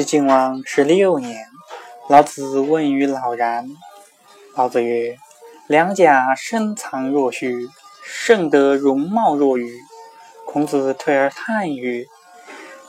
[0.00, 1.46] 至晋王十六年，
[2.08, 3.68] 老子问于老然。
[4.56, 5.18] 老子曰
[5.68, 7.68] ：“良甲深藏若虚，
[8.02, 9.78] 圣德容貌若愚。”
[10.48, 12.06] 孔子退而叹曰：“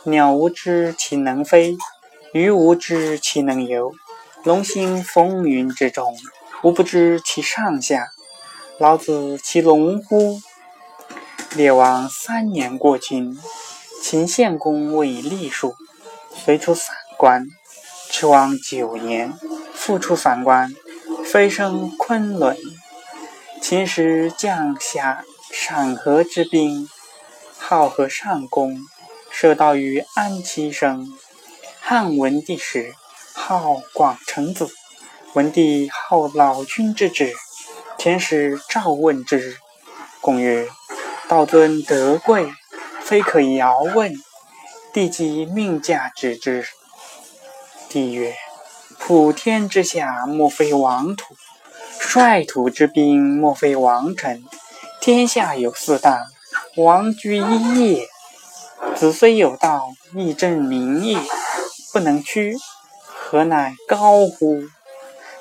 [0.07, 1.75] 鸟无知其能飞，
[2.31, 3.91] 鱼无知其能游。
[4.45, 6.15] 龙行风云之中，
[6.63, 8.07] 吾不知其上下。
[8.79, 10.39] 老子其龙乎？”
[11.57, 13.37] 列王三年过秦，
[14.01, 15.75] 秦献公为立数。
[16.33, 17.45] 遂出散关，
[18.09, 19.31] 驰王九年，
[19.75, 20.73] 复出散关，
[21.23, 22.57] 飞升昆仑。
[23.61, 26.89] 秦时降下陕河之滨，
[27.59, 28.75] 号河上公，
[29.29, 31.07] 射道于安七生。
[31.79, 32.91] 汉文帝时，
[33.33, 34.67] 号广成子。
[35.35, 37.31] 文帝号老君之子，
[37.99, 39.57] 遣使召问之。
[40.21, 40.67] 公曰
[41.29, 42.51] ：“道尊德贵，
[42.99, 44.11] 非可遥问。”
[44.91, 46.65] 帝即命驾止之。
[47.91, 48.33] 帝曰
[48.97, 51.35] ：“普天之下，莫非王土；
[51.99, 54.41] 率土之滨，莫非王臣。
[55.01, 56.27] 天下有四大，
[56.77, 58.07] 王居一也。
[58.95, 61.19] 子虽有道，亦正名也，
[61.91, 62.55] 不能屈，
[63.03, 64.63] 何乃高乎？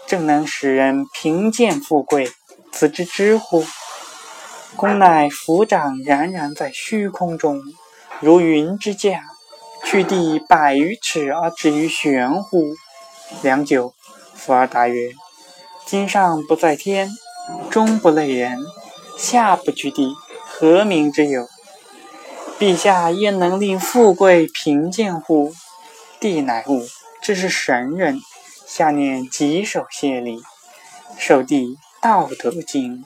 [0.08, 2.32] 正能使人贫贱富贵，
[2.72, 3.64] 此之知乎？
[4.74, 7.62] 公乃抚掌冉冉在虚空中，
[8.18, 9.22] 如云之下。”
[9.84, 12.74] 去地百余尺而止于玄乎？
[13.42, 13.94] 良久，
[14.34, 15.10] 福而答曰
[15.86, 17.10] ：“今上不在天，
[17.70, 18.58] 中不类人，
[19.16, 20.14] 下不居地，
[20.46, 21.48] 何名之有？
[22.58, 25.52] 陛下焉能令富贵贫贱乎？”
[26.20, 26.82] 帝乃悟，
[27.22, 28.20] 这是神人。
[28.66, 30.42] 下念稽首谢礼，
[31.18, 31.66] 受帝
[32.00, 32.98] 《道德经》。